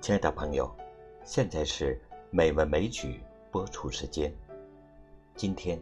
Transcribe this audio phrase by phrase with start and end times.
[0.00, 0.74] 亲爱的朋友，
[1.24, 3.20] 现在是美文美曲
[3.50, 4.34] 播出时间。
[5.36, 5.78] 今天，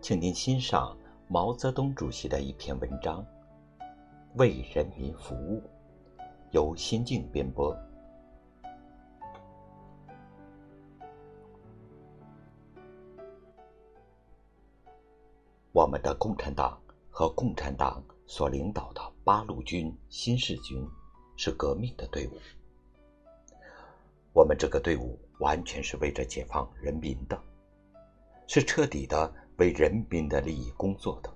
[0.00, 3.24] 请您欣赏毛泽东主席的一篇文章
[4.34, 5.60] 《为人民服务》，
[6.50, 7.72] 由心静编播。
[15.70, 20.84] 我们的共产党和共产党所领导的八路军新四军
[21.36, 22.32] 是革命的队伍。
[24.34, 27.38] 我们这个队伍完全是为着解放人民的，
[28.46, 31.30] 是彻底的为人民的利益工作的。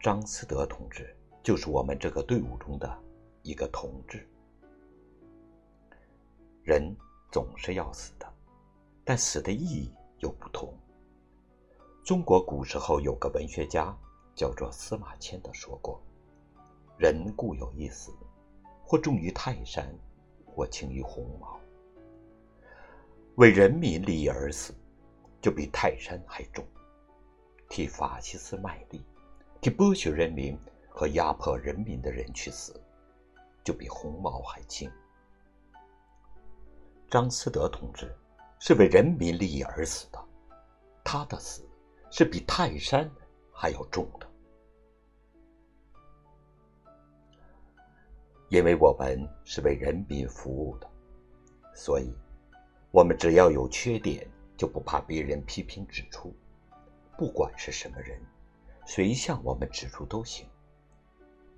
[0.00, 1.12] 张思德同志
[1.42, 2.96] 就是我们这个队伍中的
[3.42, 4.24] 一个同志。
[6.62, 6.96] 人
[7.32, 8.32] 总是要死的，
[9.04, 10.72] 但死的意义又不同。
[12.04, 13.92] 中国古时候有个文学家
[14.36, 16.00] 叫做司马迁的说过
[16.96, 18.12] ：“人固有一死，
[18.84, 19.92] 或重于泰山。”
[20.58, 21.56] 我轻于鸿毛，
[23.36, 24.74] 为人民利益而死，
[25.40, 26.64] 就比泰山还重；
[27.68, 29.00] 替法西斯卖力，
[29.60, 32.74] 替剥削人民和压迫人民的人去死，
[33.62, 34.90] 就比鸿毛还轻。
[37.08, 38.12] 张思德同志
[38.58, 40.18] 是为人民利益而死的，
[41.04, 41.64] 他的死
[42.10, 43.08] 是比泰山
[43.52, 44.27] 还要重的。
[48.48, 50.90] 因为我们是为人民服务的，
[51.74, 52.10] 所以，
[52.90, 56.34] 我们只要有缺点，就不怕别人批评指出。
[57.16, 58.18] 不管是什么人，
[58.86, 60.48] 谁向我们指出都行。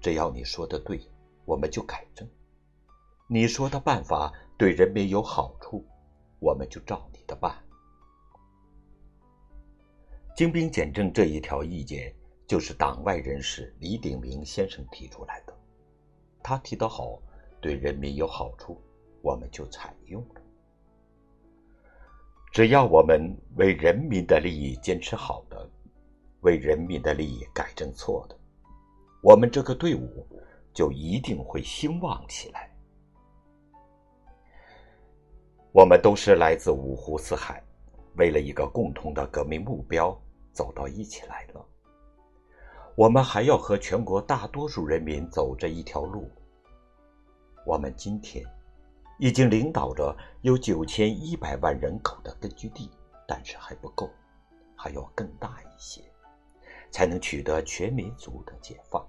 [0.01, 1.01] 只要你说的对，
[1.45, 2.27] 我们就改正；
[3.29, 5.85] 你说的办法对人民有好处，
[6.41, 7.55] 我们就照你的办。
[10.35, 12.13] 精兵简政这一条意见，
[12.47, 15.60] 就是党外人士李鼎铭先生提出来的。
[16.43, 17.19] 他提得好，
[17.61, 18.81] 对人民有好处，
[19.23, 20.41] 我们就采用了。
[22.53, 25.71] 只要我们为人民的利益坚持好的，
[26.41, 28.37] 为人民的利益改正错的，
[29.23, 30.27] 我们这个队伍
[30.73, 32.69] 就一定会兴旺起来。
[35.73, 37.63] 我们都是来自五湖四海，
[38.17, 40.21] 为了一个共同的革命目标
[40.53, 41.65] 走到一起来了。
[42.97, 46.31] 我们还要和全国大多数人民走这一条路。
[47.65, 48.45] 我们今天
[49.19, 52.91] 已经领导着有九千一百万人口的根据地，
[53.27, 54.11] 但是还不够，
[54.75, 56.03] 还要更大一些，
[56.91, 59.07] 才能取得全民族的解放。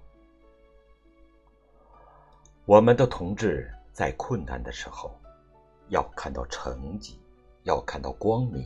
[2.64, 5.18] 我们的同志在困难的时候，
[5.88, 7.20] 要看到成绩，
[7.64, 8.64] 要看到光明，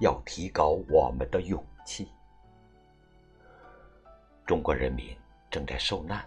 [0.00, 2.08] 要提高我们的勇气。
[4.46, 5.06] 中国人民
[5.50, 6.24] 正在受难，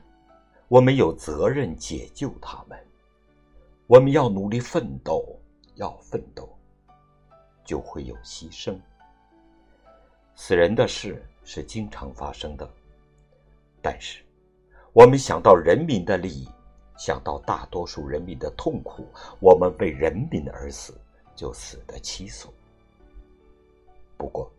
[0.67, 2.77] 我们有责任解救他们。
[3.87, 5.25] 我们要努力奋斗，
[5.75, 6.47] 要奋斗，
[7.63, 8.77] 就会有牺牲。
[10.35, 12.69] 死人的事是经常发生的，
[13.81, 14.21] 但是
[14.91, 16.47] 我们想到人民的利益，
[16.97, 19.07] 想到大多数人民的痛苦，
[19.39, 20.93] 我们为人民而死，
[21.37, 22.53] 就死得其所。
[24.17, 24.51] 不过，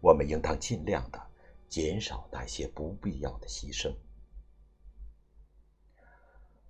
[0.00, 1.27] 我们应当尽量的。
[1.68, 3.92] 减少那些不必要的牺牲。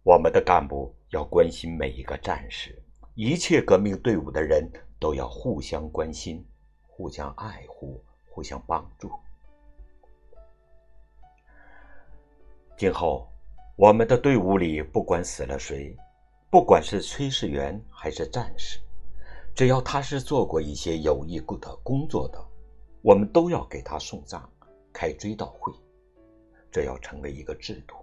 [0.03, 2.83] 我们的干部要关心每一个战士，
[3.15, 6.45] 一切革命队伍的人都要互相关心、
[6.87, 9.11] 互相爱护、互相帮助。
[12.77, 13.29] 今后，
[13.77, 15.95] 我们的队伍里不管死了谁，
[16.51, 18.79] 不管是炊事员还是战士，
[19.55, 22.43] 只要他是做过一些有益的工作的，
[23.03, 24.51] 我们都要给他送葬。
[24.99, 25.73] 开追悼会，
[26.73, 27.95] 这要成为一个制度。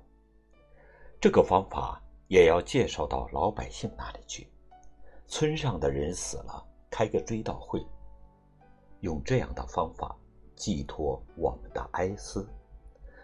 [1.20, 4.48] 这个方法也要介绍到老百姓那里去。
[5.28, 7.86] 村上的人死了，开个追悼会，
[9.02, 10.18] 用这样的方法
[10.56, 12.48] 寄托我们的哀思，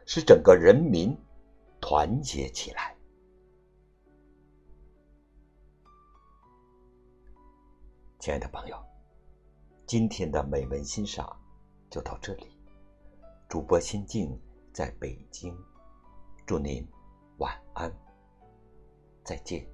[0.06, 1.18] 使整个人民
[1.79, 2.94] 团结起来。
[8.19, 8.75] 亲爱的朋友，
[9.85, 11.39] 今天的美文欣赏
[11.89, 12.60] 就到这里。
[13.51, 14.39] 主播心静
[14.71, 15.53] 在北京，
[16.45, 16.88] 祝您
[17.39, 17.94] 晚安，
[19.25, 19.68] 再见。